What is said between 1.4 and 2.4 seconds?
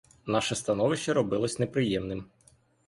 неприємним.